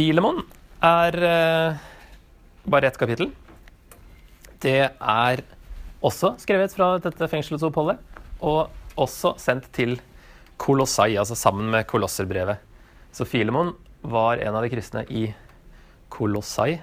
Filemon 0.00 0.38
er 0.80 1.16
eh, 1.28 1.80
bare 2.72 2.88
ett 2.88 2.96
kapittel. 2.96 3.34
Det 4.64 4.78
er 4.88 5.42
også 6.00 6.30
skrevet 6.40 6.72
fra 6.72 6.94
dette 7.04 7.28
fengselsoppholdet, 7.28 7.98
og 8.40 8.70
også 8.96 9.34
sendt 9.36 9.68
til 9.76 9.98
Kolossai, 10.56 11.18
altså 11.20 11.36
sammen 11.36 11.68
med 11.74 11.84
Kolosserbrevet. 11.90 12.64
Så 13.12 13.26
Filemon 13.28 13.74
var 14.00 14.40
en 14.40 14.56
av 14.56 14.64
de 14.64 14.72
kristne 14.72 15.04
i 15.12 15.26
Kolossai. 16.08 16.78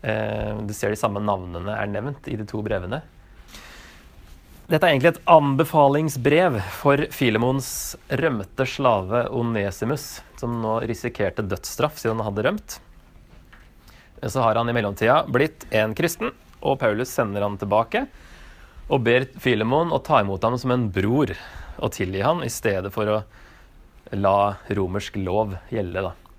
Eh, 0.00 0.64
du 0.64 0.72
ser 0.72 0.96
de 0.96 1.02
samme 1.02 1.20
navnene 1.20 1.76
er 1.76 1.92
nevnt 1.92 2.32
i 2.32 2.38
de 2.40 2.48
to 2.48 2.64
brevene. 2.64 3.02
Dette 4.70 4.86
er 4.86 4.92
egentlig 4.92 5.10
et 5.16 5.24
anbefalingsbrev 5.26 6.60
for 6.78 7.00
Filemons 7.10 7.96
rømte 8.20 8.66
slave 8.70 9.24
Onesimus, 9.34 10.20
som 10.38 10.60
nå 10.62 10.76
risikerte 10.86 11.42
dødsstraff 11.42 11.98
siden 11.98 12.20
han 12.20 12.28
hadde 12.28 12.44
rømt. 12.46 12.76
Så 14.22 14.44
har 14.44 14.54
han 14.54 14.70
i 14.70 14.76
mellomtida 14.76 15.24
blitt 15.26 15.66
en 15.74 15.96
kristen, 15.98 16.30
og 16.62 16.78
Paulus 16.78 17.10
sender 17.10 17.42
han 17.42 17.58
tilbake 17.58 18.04
og 18.86 19.02
ber 19.08 19.26
Filemon 19.42 19.90
å 19.90 19.98
ta 20.06 20.22
imot 20.22 20.46
ham 20.46 20.54
som 20.60 20.76
en 20.76 20.86
bror 20.94 21.34
og 21.80 21.90
tilgi 21.96 22.22
han 22.22 22.46
i 22.46 22.52
stedet 22.52 22.94
for 22.94 23.10
å 23.10 23.20
la 24.14 24.38
romersk 24.70 25.18
lov 25.18 25.58
gjelde. 25.74 26.12
da. 26.12 26.29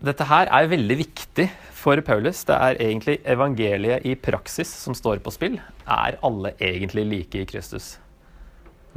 Dette 0.00 0.24
her 0.24 0.48
er 0.48 0.70
veldig 0.70 0.96
viktig 0.96 1.44
for 1.76 2.00
Paulus. 2.04 2.38
Det 2.48 2.56
er 2.56 2.78
egentlig 2.80 3.18
evangeliet 3.28 4.06
i 4.08 4.14
praksis 4.16 4.70
som 4.84 4.96
står 4.96 5.20
på 5.20 5.32
spill. 5.34 5.58
Er 5.84 6.16
alle 6.24 6.54
egentlig 6.56 7.04
like 7.08 7.42
i 7.42 7.48
Kristus? 7.48 7.98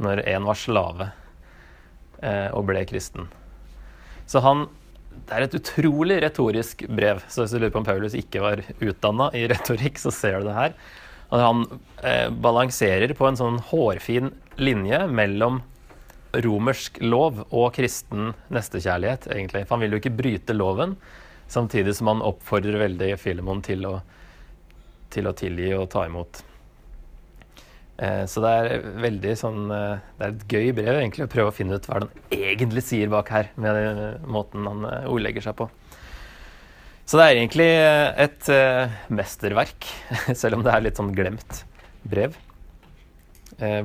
Når 0.00 0.22
en 0.32 0.48
var 0.48 0.56
slave 0.56 1.10
eh, 2.24 2.48
og 2.56 2.64
ble 2.70 2.86
kristen. 2.88 3.28
Så 4.26 4.40
han 4.40 4.66
Det 5.14 5.36
er 5.36 5.44
et 5.44 5.54
utrolig 5.54 6.16
retorisk 6.24 6.86
brev. 6.88 7.20
Så 7.28 7.44
hvis 7.44 7.52
du 7.52 7.58
lurer 7.60 7.70
på 7.70 7.78
om 7.78 7.86
Paulus 7.86 8.16
ikke 8.18 8.40
var 8.42 8.64
utdanna 8.80 9.28
i 9.36 9.44
retorikk, 9.46 10.00
så 10.00 10.10
ser 10.10 10.40
du 10.40 10.48
det 10.48 10.56
her. 10.56 10.72
Han 11.30 11.62
eh, 12.02 12.30
balanserer 12.32 13.12
på 13.14 13.28
en 13.28 13.38
sånn 13.38 13.60
hårfin 13.70 14.32
linje 14.58 15.04
mellom 15.06 15.60
romersk 16.44 16.98
lov 17.04 17.44
og 17.50 17.68
kristen 17.76 18.32
nestekjærlighet, 18.54 19.28
egentlig. 19.34 19.64
For 19.66 19.76
han 19.76 19.84
vil 19.84 19.96
jo 19.96 20.00
ikke 20.02 20.16
bryte 20.18 20.56
loven, 20.56 20.96
samtidig 21.50 21.94
som 21.98 22.10
han 22.12 22.24
oppfordrer 22.24 22.80
veldig 22.86 23.12
Filemon 23.20 23.62
til 23.64 23.86
å, 23.88 23.98
til 25.14 25.28
å 25.30 25.34
tilgi 25.36 25.70
og 25.76 25.88
ta 25.92 26.06
imot. 26.08 26.42
Eh, 28.02 28.24
så 28.30 28.42
det 28.42 28.52
er 28.58 28.86
veldig 29.04 29.34
sånn 29.38 29.68
eh, 29.70 30.00
Det 30.18 30.26
er 30.26 30.32
et 30.32 30.48
gøy 30.50 30.72
brev 30.74 30.96
egentlig 30.96 31.28
å 31.28 31.30
prøve 31.30 31.52
å 31.52 31.54
finne 31.54 31.76
ut 31.78 31.84
hva 31.86 32.00
han 32.00 32.08
egentlig 32.34 32.82
sier 32.82 33.12
bak 33.12 33.30
her, 33.30 33.52
med 33.54 33.78
den 33.78 34.32
måten 34.34 34.66
han 34.66 34.88
eh, 34.88 35.06
ordlegger 35.06 35.46
seg 35.46 35.54
på. 35.60 35.68
Så 37.04 37.20
det 37.20 37.28
er 37.28 37.36
egentlig 37.36 37.68
et 38.24 38.46
mesterverk, 39.12 39.86
selv 40.40 40.56
om 40.56 40.64
det 40.64 40.72
er 40.72 40.86
litt 40.86 40.98
sånn 40.98 41.12
glemt 41.14 41.60
brev 42.08 42.34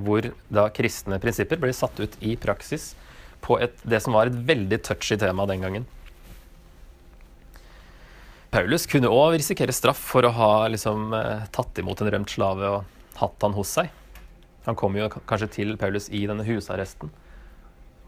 hvor 0.01 0.25
da 0.49 0.63
kristne 0.73 1.19
prinsipper 1.21 1.59
ble 1.61 1.69
satt 1.77 1.99
ut 2.01 2.15
i 2.25 2.31
praksis 2.41 2.95
på 3.43 3.59
et, 3.61 3.75
det 3.85 3.99
som 4.03 4.15
var 4.17 4.29
et 4.29 4.37
veldig 4.49 4.79
touchy 4.87 5.17
tema 5.19 5.45
den 5.49 5.61
gangen. 5.61 5.85
Paulus 8.49 8.87
kunne 8.89 9.11
òg 9.13 9.37
risikere 9.37 9.73
straff 9.75 9.99
for 10.11 10.25
å 10.25 10.33
ha 10.33 10.51
liksom, 10.73 11.13
eh, 11.13 11.45
tatt 11.53 11.77
imot 11.77 12.01
en 12.01 12.09
rømt 12.09 12.31
slave 12.33 12.65
og 12.65 13.17
hatt 13.19 13.45
han 13.45 13.53
hos 13.53 13.75
seg. 13.77 13.91
Han 14.65 14.77
kom 14.77 14.97
jo 14.97 15.09
kanskje 15.09 15.51
til 15.59 15.75
Paulus 15.77 16.09
i 16.09 16.25
denne 16.29 16.45
husarresten 16.47 17.11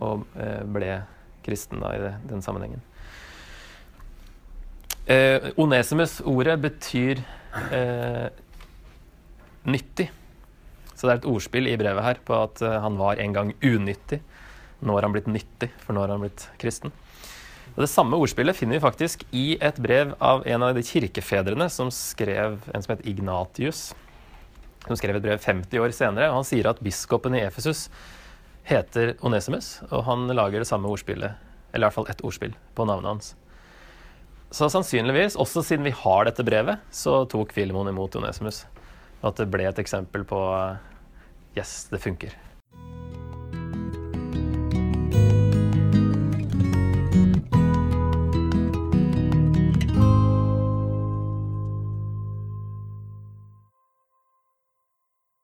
og 0.01 0.25
eh, 0.35 0.63
ble 0.65 1.03
kristen 1.45 1.81
da 1.81 1.93
i 1.93 2.01
den 2.29 2.41
sammenhengen. 2.41 2.81
Eh, 5.05 5.51
Onesimus-ordet 5.61 6.57
betyr 6.61 7.21
eh, 7.73 8.27
nyttig. 9.69 10.09
Så 11.01 11.07
det 11.07 11.15
er 11.15 11.19
et 11.23 11.31
ordspill 11.31 11.65
i 11.65 11.77
brevet 11.81 12.05
her 12.05 12.19
på 12.21 12.35
at 12.37 12.59
uh, 12.61 12.75
han 12.83 12.93
var 12.99 13.17
en 13.17 13.33
gang 13.33 13.55
unyttig. 13.65 14.19
Nå 14.85 14.93
har 14.93 15.07
han 15.07 15.13
blitt 15.15 15.29
nyttig, 15.33 15.71
for 15.81 15.97
nå 15.97 16.03
har 16.03 16.11
han 16.13 16.21
blitt 16.21 16.43
kristen. 16.61 16.93
Og 17.71 17.79
Det 17.81 17.87
samme 17.89 18.19
ordspillet 18.21 18.53
finner 18.53 18.77
vi 18.77 18.83
faktisk 18.83 19.23
i 19.33 19.55
et 19.57 19.79
brev 19.81 20.11
av 20.21 20.45
en 20.45 20.65
av 20.67 20.75
de 20.77 20.83
kirkefedrene 20.85 21.65
som 21.73 21.89
skrev 21.89 22.59
en 22.69 22.85
som 22.85 22.93
het 22.93 23.01
Ignatius. 23.09 23.95
Som 24.85 24.99
skrev 24.99 25.17
et 25.17 25.25
brev 25.25 25.41
50 25.41 25.81
år 25.81 25.95
senere. 25.95 26.29
og 26.29 26.43
Han 26.43 26.49
sier 26.51 26.69
at 26.69 26.83
biskopen 26.85 27.33
i 27.33 27.41
Efesus 27.47 27.87
heter 28.69 29.15
Onesimus, 29.25 29.79
og 29.89 30.03
han 30.05 30.27
lager 30.29 30.61
det 30.61 30.69
samme 30.69 30.91
ordspillet, 30.91 31.33
eller 31.73 31.81
i 31.81 31.87
hvert 31.87 31.97
fall 31.97 32.11
ett 32.13 32.21
ordspill, 32.21 32.53
på 32.77 32.85
navnet 32.85 33.09
hans. 33.09 33.31
Så 34.53 34.69
sannsynligvis, 34.69 35.39
også 35.39 35.63
siden 35.65 35.87
vi 35.89 35.95
har 35.97 36.29
dette 36.29 36.45
brevet, 36.45 36.77
så 36.93 37.23
tok 37.25 37.55
Filemon 37.57 37.89
imot 37.89 38.19
Onesimus. 38.19 38.67
At 39.21 39.37
det 39.37 39.49
ble 39.53 39.67
et 39.69 39.81
eksempel 39.81 40.25
på 40.27 40.39
Yes, 41.57 41.89
det 41.91 41.99
funker. 41.99 42.37